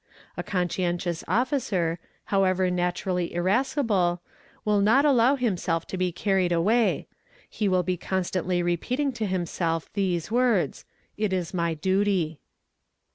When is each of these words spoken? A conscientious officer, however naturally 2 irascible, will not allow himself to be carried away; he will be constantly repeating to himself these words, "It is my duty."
A 0.35 0.41
conscientious 0.41 1.23
officer, 1.27 1.99
however 2.33 2.71
naturally 2.71 3.29
2 3.29 3.35
irascible, 3.35 4.19
will 4.65 4.81
not 4.81 5.05
allow 5.05 5.35
himself 5.35 5.85
to 5.85 5.95
be 5.95 6.11
carried 6.11 6.51
away; 6.51 7.05
he 7.47 7.67
will 7.69 7.83
be 7.83 7.97
constantly 7.97 8.63
repeating 8.63 9.11
to 9.11 9.27
himself 9.27 9.93
these 9.93 10.31
words, 10.31 10.85
"It 11.17 11.31
is 11.31 11.53
my 11.53 11.75
duty." 11.75 12.39